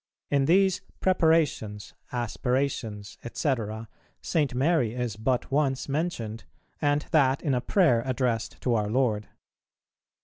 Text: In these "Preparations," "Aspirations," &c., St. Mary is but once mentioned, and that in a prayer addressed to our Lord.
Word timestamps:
In 0.31 0.45
these 0.45 0.81
"Preparations," 0.99 1.93
"Aspirations," 2.11 3.19
&c., 3.33 3.53
St. 4.23 4.55
Mary 4.55 4.95
is 4.95 5.15
but 5.15 5.51
once 5.51 5.87
mentioned, 5.87 6.43
and 6.81 7.05
that 7.11 7.43
in 7.43 7.53
a 7.53 7.61
prayer 7.61 8.01
addressed 8.03 8.59
to 8.61 8.73
our 8.73 8.89
Lord. 8.89 9.27